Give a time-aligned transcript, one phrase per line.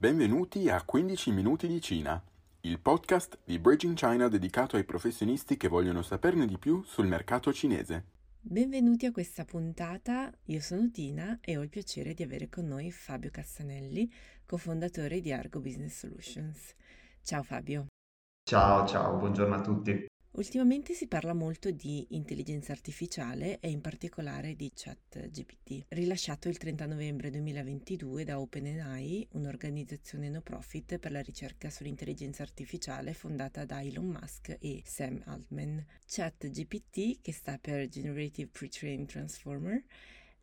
[0.00, 2.22] Benvenuti a 15 minuti di Cina,
[2.60, 7.52] il podcast di Bridging China dedicato ai professionisti che vogliono saperne di più sul mercato
[7.52, 8.04] cinese.
[8.40, 12.92] Benvenuti a questa puntata, io sono Tina e ho il piacere di avere con noi
[12.92, 14.08] Fabio Cassanelli,
[14.46, 16.76] cofondatore di Argo Business Solutions.
[17.20, 17.86] Ciao Fabio.
[18.48, 20.07] Ciao, ciao, buongiorno a tutti.
[20.32, 26.86] Ultimamente si parla molto di intelligenza artificiale e in particolare di ChatGPT, rilasciato il 30
[26.86, 34.06] novembre 2022 da OpenAI, un'organizzazione no profit per la ricerca sull'intelligenza artificiale fondata da Elon
[34.06, 35.84] Musk e Sam Altman.
[36.06, 39.82] ChatGPT, che sta per Generative Pre-trained Transformer,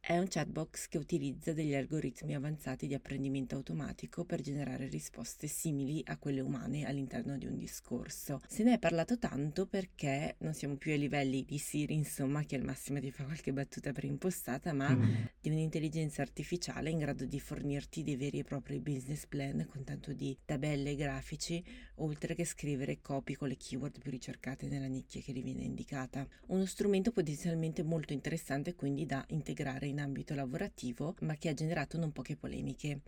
[0.08, 6.03] è un chatbox che utilizza degli algoritmi avanzati di apprendimento automatico per generare risposte simili
[6.06, 8.39] a quelle umane all'interno di un discorso.
[8.48, 12.56] Se ne è parlato tanto perché non siamo più ai livelli di Siri, insomma, che
[12.56, 15.23] al massimo ti fa qualche battuta preimpostata, ma mm-hmm.
[15.42, 20.14] di un'intelligenza artificiale in grado di fornirti dei veri e propri business plan con tanto
[20.14, 21.64] di tabelle e grafici,
[21.95, 26.28] oltre che scrivere copy con le keyword più ricercate nella nicchia che gli viene indicata.
[26.50, 31.54] Uno strumento potenzialmente molto interessante quindi da integrare in in ambito lavorativo, ma che ha
[31.54, 33.02] generato non poche polemiche.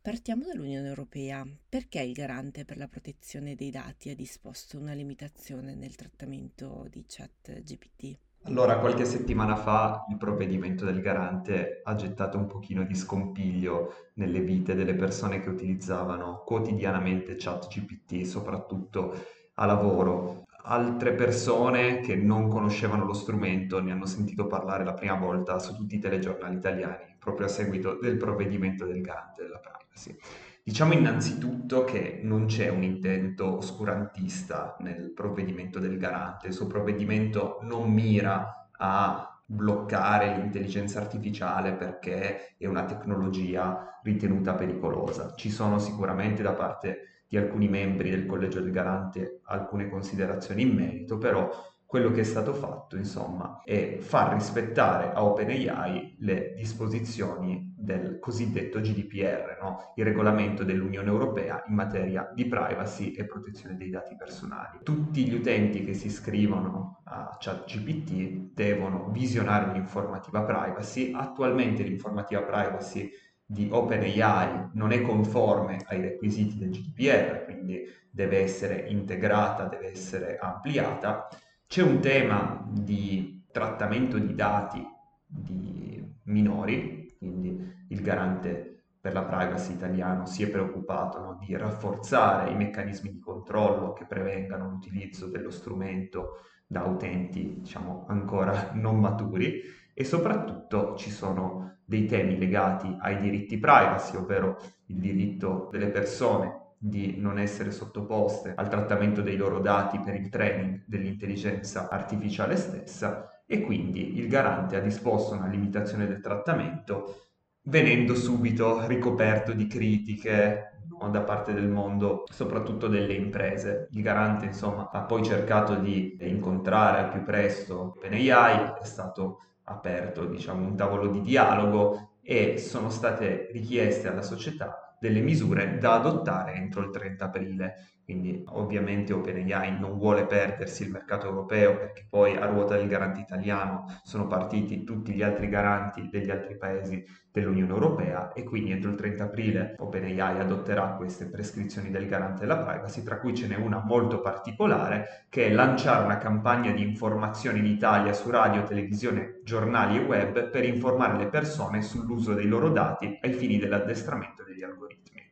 [0.00, 1.46] Partiamo dall'Unione Europea.
[1.68, 7.04] Perché il garante per la protezione dei dati ha disposto una limitazione nel trattamento di
[7.06, 8.16] chat GPT?
[8.44, 14.40] Allora, qualche settimana fa il provvedimento del garante ha gettato un pochino di scompiglio nelle
[14.40, 19.12] vite delle persone che utilizzavano quotidianamente ChatGPT, soprattutto
[19.54, 25.14] a lavoro altre persone che non conoscevano lo strumento ne hanno sentito parlare la prima
[25.14, 30.14] volta su tutti i telegiornali italiani, proprio a seguito del provvedimento del garante della privacy.
[30.62, 37.60] Diciamo innanzitutto che non c'è un intento oscurantista nel provvedimento del garante, il suo provvedimento
[37.62, 45.32] non mira a bloccare l'intelligenza artificiale perché è una tecnologia ritenuta pericolosa.
[45.34, 50.74] Ci sono sicuramente da parte di alcuni membri del Collegio del Garante alcune considerazioni in
[50.74, 51.50] merito, però
[51.88, 58.78] quello che è stato fatto, insomma, è far rispettare a OpenAI le disposizioni del cosiddetto
[58.78, 59.92] GDPR, no?
[59.94, 64.80] il regolamento dell'Unione Europea in materia di privacy e protezione dei dati personali.
[64.82, 71.12] Tutti gli utenti che si iscrivono a ChatGPT devono visionare un'informativa privacy.
[71.14, 73.10] Attualmente l'informativa privacy
[73.50, 80.36] di OpenAI non è conforme ai requisiti del GDPR, quindi deve essere integrata, deve essere
[80.38, 81.28] ampliata.
[81.66, 84.86] C'è un tema di trattamento di dati
[85.24, 92.50] di minori, quindi il garante per la privacy italiano si è preoccupato no, di rafforzare
[92.50, 99.62] i meccanismi di controllo che prevengano l'utilizzo dello strumento da utenti diciamo ancora non maturi
[100.00, 106.66] e soprattutto ci sono dei temi legati ai diritti privacy, ovvero il diritto delle persone
[106.78, 113.42] di non essere sottoposte al trattamento dei loro dati per il training dell'intelligenza artificiale stessa
[113.44, 117.22] e quindi il garante ha disposto una limitazione del trattamento
[117.62, 123.88] venendo subito ricoperto di critiche no, da parte del mondo, soprattutto delle imprese.
[123.90, 130.24] Il garante insomma ha poi cercato di incontrare al più presto OpenAI, è stato aperto
[130.26, 136.54] diciamo, un tavolo di dialogo e sono state richieste alla società delle misure da adottare
[136.54, 137.74] entro il 30 aprile.
[138.08, 143.20] Quindi ovviamente OpenAI non vuole perdersi il mercato europeo perché poi a ruota del garante
[143.20, 148.88] italiano sono partiti tutti gli altri garanti degli altri paesi dell'Unione Europea e quindi entro
[148.88, 153.56] il 30 aprile OpenAI adotterà queste prescrizioni del garante della privacy, tra cui ce n'è
[153.56, 159.42] una molto particolare che è lanciare una campagna di informazione in Italia su radio, televisione,
[159.44, 164.62] giornali e web per informare le persone sull'uso dei loro dati ai fini dell'addestramento degli
[164.62, 165.27] algoritmi.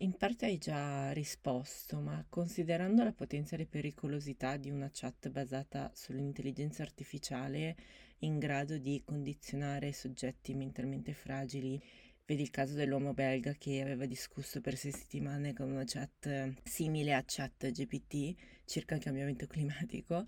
[0.00, 6.82] In parte hai già risposto, ma considerando la potenziale pericolosità di una chat basata sull'intelligenza
[6.82, 7.74] artificiale
[8.18, 11.82] in grado di condizionare soggetti mentalmente fragili,
[12.26, 17.14] vedi il caso dell'uomo belga che aveva discusso per sei settimane con una chat simile
[17.14, 18.34] a chat GPT
[18.66, 20.26] circa il cambiamento climatico,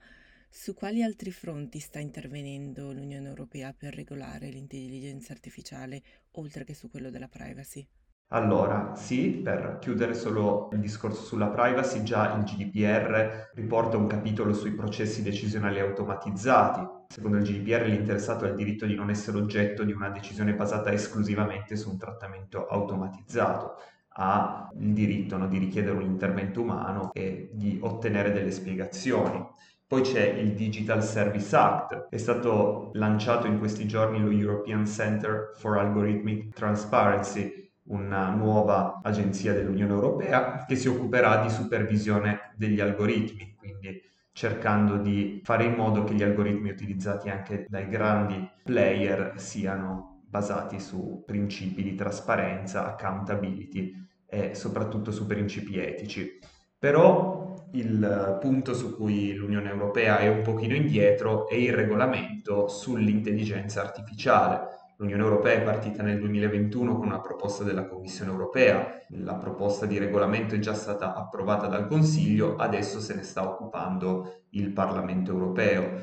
[0.49, 6.89] su quali altri fronti sta intervenendo l'Unione Europea per regolare l'intelligenza artificiale, oltre che su
[6.89, 7.87] quello della privacy?
[8.31, 14.53] Allora, sì, per chiudere solo il discorso sulla privacy, già il GDPR riporta un capitolo
[14.53, 16.87] sui processi decisionali automatizzati.
[17.09, 20.93] Secondo il GDPR l'interessato ha il diritto di non essere oggetto di una decisione basata
[20.93, 23.77] esclusivamente su un trattamento automatizzato.
[24.11, 29.43] Ha il diritto no, di richiedere un intervento umano e di ottenere delle spiegazioni.
[29.87, 35.53] Poi c'è il Digital Service Act, è stato lanciato in questi giorni lo European Center
[35.55, 43.55] for Algorithmic Transparency, una nuova agenzia dell'Unione Europea che si occuperà di supervisione degli algoritmi,
[43.57, 44.01] quindi
[44.33, 50.79] cercando di fare in modo che gli algoritmi utilizzati anche dai grandi player siano basati
[50.79, 53.93] su principi di trasparenza, accountability
[54.27, 56.39] e soprattutto su principi etici.
[56.79, 63.81] Però il punto su cui l'Unione Europea è un pochino indietro è il regolamento sull'intelligenza
[63.81, 69.87] artificiale L'Unione Europea è partita nel 2021 con una proposta della Commissione Europea, la proposta
[69.87, 75.31] di regolamento è già stata approvata dal Consiglio, adesso se ne sta occupando il Parlamento
[75.31, 76.03] Europeo.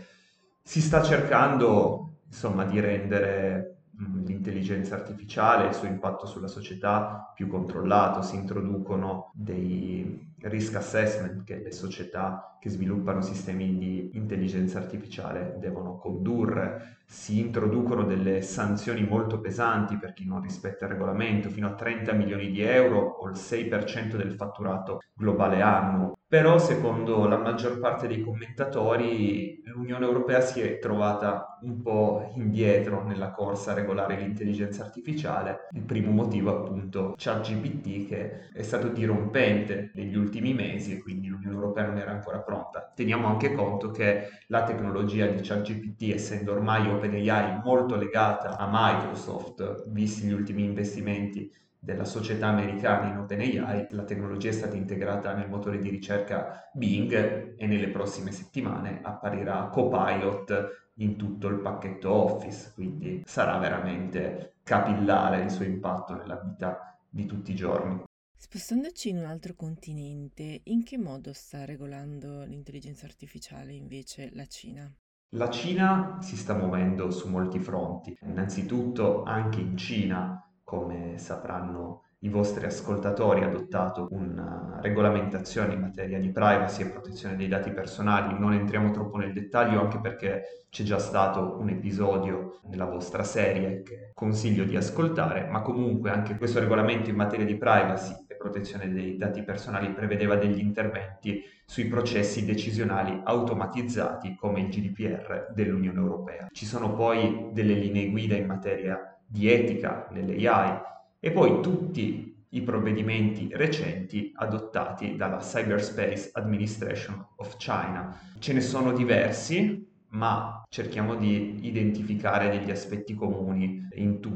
[0.61, 3.81] Si sta cercando insomma di rendere
[4.25, 11.43] l'intelligenza artificiale e il suo impatto sulla società più controllato, si introducono dei risk assessment
[11.43, 19.05] che le società che sviluppano sistemi di intelligenza artificiale devono condurre, si introducono delle sanzioni
[19.05, 23.27] molto pesanti per chi non rispetta il regolamento, fino a 30 milioni di euro o
[23.27, 26.17] il 6% del fatturato globale annuo.
[26.27, 33.03] Però, secondo la maggior parte dei commentatori, l'Unione Europea si è trovata un po' indietro
[33.03, 35.67] nella corsa a regolare l'intelligenza artificiale.
[35.71, 41.55] Il primo motivo, appunto, ChatGPT, che è stato dirompente negli ultimi mesi e quindi l'Unione
[41.55, 42.91] Europea non era ancora pronta.
[42.93, 49.89] Teniamo anche conto che la tecnologia di ChatGPT, essendo ormai OpenAI molto legata a Microsoft,
[49.89, 51.51] visti gli ultimi investimenti
[51.85, 57.55] della società americana in OpenAI, la tecnologia è stata integrata nel motore di ricerca Bing
[57.57, 65.43] e nelle prossime settimane apparirà Copilot in tutto il pacchetto Office, quindi sarà veramente capillare
[65.43, 68.04] il suo impatto nella vita di tutti i giorni.
[68.37, 74.93] Spostandoci in un altro continente, in che modo sta regolando l'intelligenza artificiale invece la Cina?
[75.35, 78.17] La Cina si sta muovendo su molti fronti.
[78.21, 86.19] Innanzitutto anche in Cina come sapranno i vostri ascoltatori, ha adottato una regolamentazione in materia
[86.19, 88.37] di privacy e protezione dei dati personali.
[88.39, 93.83] Non entriamo troppo nel dettaglio anche perché c'è già stato un episodio nella vostra serie
[93.83, 99.17] che consiglio di ascoltare, ma comunque anche questo regolamento in materia di privacy protezione dei
[99.17, 106.47] dati personali prevedeva degli interventi sui processi decisionali automatizzati come il GDPR dell'Unione Europea.
[106.51, 110.79] Ci sono poi delle linee guida in materia di etica nell'AI
[111.19, 118.15] e poi tutti i provvedimenti recenti adottati dalla Cyberspace Administration of China.
[118.37, 124.34] Ce ne sono diversi, ma cerchiamo di identificare degli aspetti comuni in tutti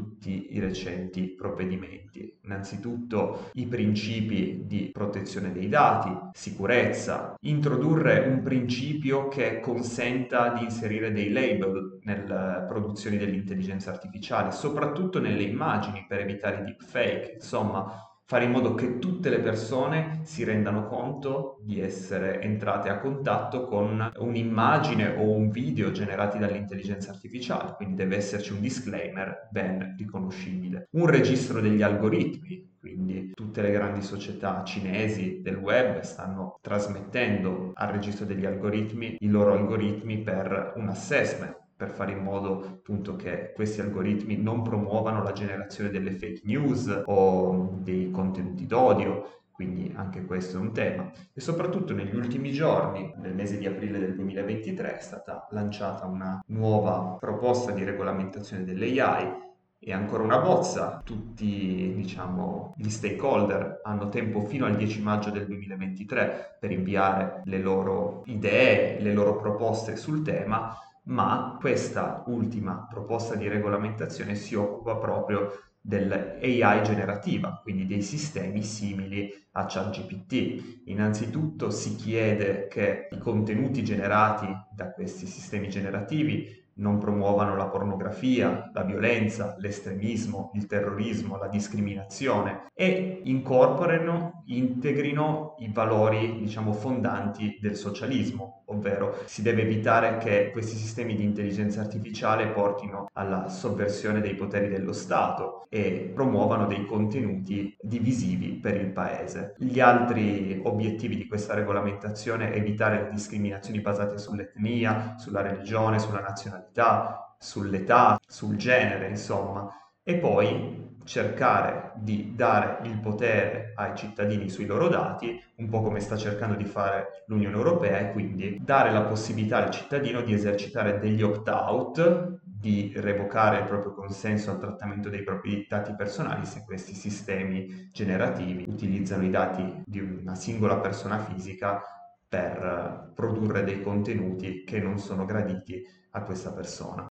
[0.70, 2.38] recenti provvedimenti.
[2.44, 11.12] Innanzitutto i principi di protezione dei dati, sicurezza, introdurre un principio che consenta di inserire
[11.12, 18.52] dei label nelle produzioni dell'intelligenza artificiale, soprattutto nelle immagini per evitare deepfake, insomma fare in
[18.52, 25.16] modo che tutte le persone si rendano conto di essere entrate a contatto con un'immagine
[25.18, 30.90] o un video generati dall'intelligenza artificiale, quindi deve esserci un disclaimer ben riconoscibile.
[30.92, 37.88] Un registro degli algoritmi, quindi tutte le grandi società cinesi del web stanno trasmettendo al
[37.88, 43.54] registro degli algoritmi i loro algoritmi per un assessment per fare in modo appunto che
[43.56, 50.26] questi algoritmi non promuovano la generazione delle fake news o dei contenuti d'odio, quindi anche
[50.26, 51.10] questo è un tema.
[51.32, 56.44] E soprattutto negli ultimi giorni, nel mese di aprile del 2023, è stata lanciata una
[56.48, 59.48] nuova proposta di regolamentazione dell'AI
[59.80, 61.02] e ancora una bozza.
[61.06, 67.60] Tutti, diciamo, gli stakeholder hanno tempo fino al 10 maggio del 2023 per inviare le
[67.60, 70.76] loro idee, le loro proposte sul tema
[71.10, 75.52] ma questa ultima proposta di regolamentazione si occupa proprio
[75.82, 80.84] dell'AI generativa, quindi dei sistemi simili a ChatGPT.
[80.86, 88.70] Innanzitutto si chiede che i contenuti generati da questi sistemi generativi non promuovano la pornografia,
[88.74, 97.76] la violenza, l'estremismo, il terrorismo, la discriminazione e incorporino, integrino i valori, diciamo, fondanti del
[97.76, 104.36] socialismo, ovvero si deve evitare che questi sistemi di intelligenza artificiale portino alla sovversione dei
[104.36, 109.56] poteri dello Stato e promuovano dei contenuti divisivi per il paese.
[109.58, 116.22] Gli altri obiettivi di questa regolamentazione è evitare le discriminazioni basate sull'etnia, sulla religione, sulla
[116.22, 119.68] nazionalità sull'età, sul genere, insomma,
[120.04, 120.80] e poi
[121.10, 126.56] cercare di dare il potere ai cittadini sui loro dati, un po' come sta cercando
[126.56, 132.42] di fare l'Unione Europea, e quindi dare la possibilità al cittadino di esercitare degli opt-out
[132.44, 138.66] di revocare il proprio consenso al trattamento dei propri dati personali se questi sistemi generativi
[138.68, 141.82] utilizzano i dati di una singola persona fisica
[142.28, 147.09] per produrre dei contenuti che non sono graditi a questa persona.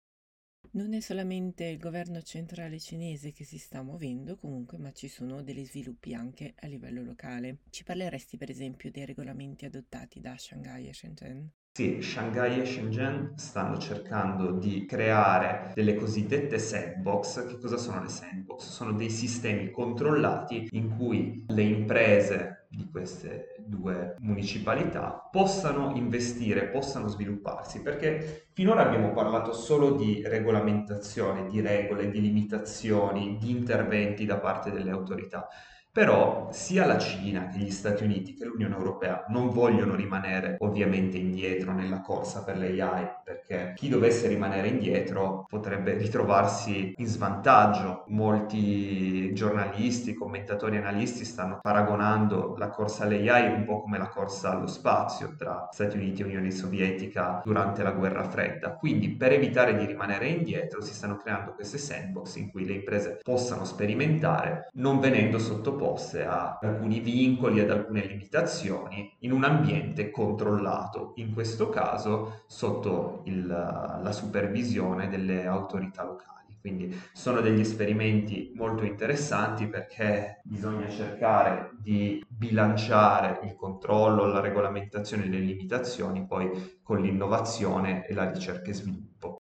[0.74, 5.40] Non è solamente il governo centrale cinese che si sta muovendo comunque, ma ci sono
[5.40, 7.58] degli sviluppi anche a livello locale.
[7.70, 11.50] Ci parleresti per esempio dei regolamenti adottati da Shanghai e Shenzhen?
[11.76, 17.46] Sì, Shanghai e Shenzhen stanno cercando di creare delle cosiddette sandbox.
[17.46, 18.68] Che cosa sono le sandbox?
[18.68, 27.08] Sono dei sistemi controllati in cui le imprese di queste due municipalità possano investire, possano
[27.08, 34.38] svilupparsi, perché finora abbiamo parlato solo di regolamentazione, di regole, di limitazioni, di interventi da
[34.38, 35.48] parte delle autorità.
[35.94, 41.18] Però sia la Cina che gli Stati Uniti che l'Unione Europea non vogliono rimanere ovviamente
[41.18, 48.06] indietro nella corsa per l'AI, perché chi dovesse rimanere indietro potrebbe ritrovarsi in svantaggio.
[48.08, 54.66] Molti giornalisti, commentatori, analisti stanno paragonando la corsa all'AI un po' come la corsa allo
[54.66, 58.72] spazio tra Stati Uniti e Unione Sovietica durante la guerra fredda.
[58.74, 63.20] Quindi per evitare di rimanere indietro si stanno creando queste sandbox in cui le imprese
[63.22, 70.10] possano sperimentare non venendo sottoposte sottoposte a alcuni vincoli, ad alcune limitazioni in un ambiente
[70.10, 76.32] controllato, in questo caso sotto il, la supervisione delle autorità locali.
[76.58, 85.24] Quindi sono degli esperimenti molto interessanti perché bisogna cercare di bilanciare il controllo, la regolamentazione
[85.24, 89.40] e le limitazioni poi con l'innovazione e la ricerca e sviluppo.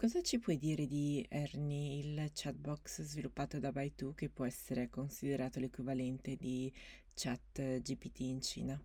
[0.00, 5.58] Cosa ci puoi dire di Ernie, il chatbox sviluppato da Baidu che può essere considerato
[5.58, 6.72] l'equivalente di
[7.14, 8.80] chat GPT in Cina?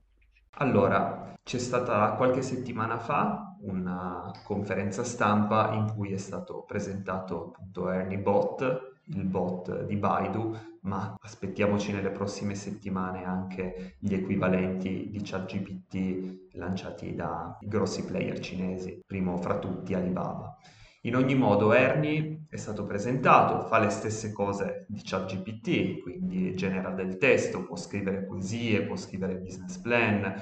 [0.58, 7.92] Allora, c'è stata qualche settimana fa una conferenza stampa in cui è stato presentato appunto
[7.92, 15.22] Ernie Bot, il bot di Baidu, ma aspettiamoci nelle prossime settimane anche gli equivalenti di
[15.22, 20.58] ChatGPT lanciati da grossi player cinesi, primo fra tutti Alibaba.
[21.06, 26.92] In ogni modo Ernie è stato presentato, fa le stesse cose di ChatGPT, quindi genera
[26.92, 30.34] del testo, può scrivere poesie, può scrivere business plan,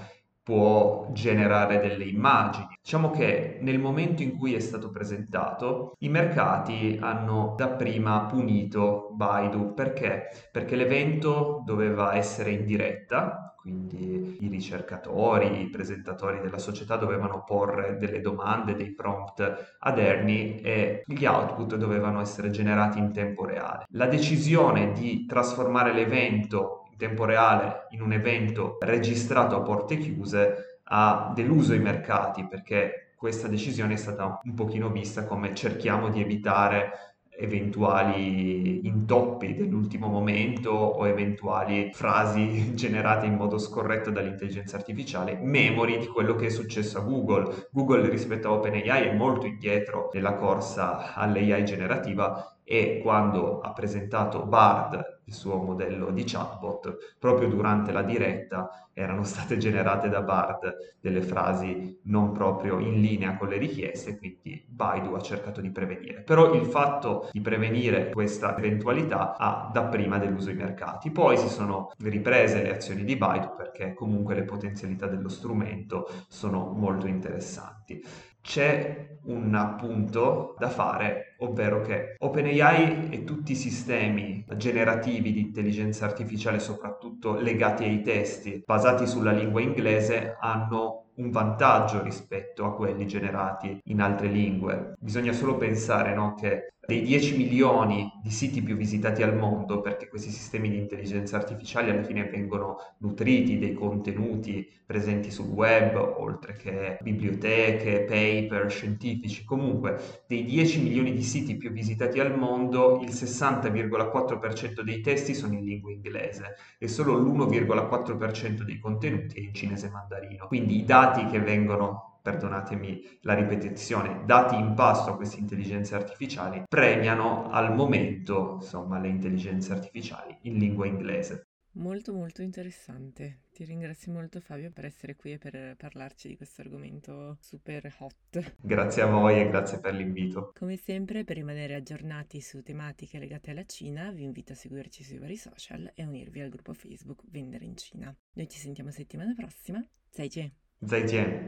[0.44, 2.68] può generare delle immagini.
[2.80, 9.74] Diciamo che nel momento in cui è stato presentato, i mercati hanno dapprima punito Baidu
[9.74, 10.28] perché?
[10.52, 17.98] Perché l'evento doveva essere in diretta, quindi i ricercatori, i presentatori della società dovevano porre
[18.00, 23.86] delle domande, dei prompt ad Ernie e gli output dovevano essere generati in tempo reale.
[23.90, 30.80] La decisione di trasformare l'evento in tempo reale in un evento registrato a porte chiuse
[30.86, 36.20] ha deluso i mercati perché questa decisione è stata un pochino vista come cerchiamo di
[36.20, 45.98] evitare eventuali intoppi dell'ultimo momento o eventuali frasi generate in modo scorretto dall'intelligenza artificiale, memori
[45.98, 47.70] di quello che è successo a Google.
[47.72, 54.46] Google rispetto a OpenAI è molto indietro nella corsa all'AI generativa e quando ha presentato
[54.46, 60.78] Bard, il suo modello di chatbot, proprio durante la diretta erano state generate da Bard
[61.02, 66.22] delle frasi non proprio in linea con le richieste, quindi Baidu ha cercato di prevenire.
[66.22, 71.12] Però il fatto di prevenire questa eventualità ha dapprima deluso i mercati.
[71.12, 76.72] Poi si sono riprese le azioni di Baidu perché comunque le potenzialità dello strumento sono
[76.74, 78.02] molto interessanti
[78.42, 86.06] c'è un appunto da fare, ovvero che OpenAI e tutti i sistemi generativi di intelligenza
[86.06, 93.06] artificiale, soprattutto legati ai testi, basati sulla lingua inglese, hanno un vantaggio rispetto a quelli
[93.08, 94.96] generati in altre lingue.
[95.00, 100.08] Bisogna solo pensare no, che dei 10 milioni di siti più visitati al mondo, perché
[100.08, 106.54] questi sistemi di intelligenza artificiale alla fine vengono nutriti dei contenuti presenti sul web, oltre
[106.54, 109.46] che biblioteche, paper, scientifici.
[109.46, 115.54] Comunque, dei 10 milioni di siti più visitati al mondo, il 60,4% dei testi sono
[115.54, 120.48] in lingua inglese e solo l'1,4% dei contenuti è in cinese mandarino.
[120.48, 126.64] Quindi i dati che vengono perdonatemi la ripetizione, dati in pasto a queste intelligenze artificiali,
[126.68, 131.48] premiano al momento, insomma, le intelligenze artificiali in lingua inglese.
[131.74, 133.44] Molto molto interessante.
[133.54, 138.56] Ti ringrazio molto Fabio per essere qui e per parlarci di questo argomento super hot.
[138.62, 140.52] Grazie a voi e grazie per l'invito.
[140.58, 145.18] Come sempre, per rimanere aggiornati su tematiche legate alla Cina, vi invito a seguirci sui
[145.18, 148.14] vari social e a unirvi al gruppo Facebook Vendere in Cina.
[148.34, 149.86] Noi ci sentiamo settimana prossima.
[150.12, 150.61] 再见。
[150.88, 151.42] 再见。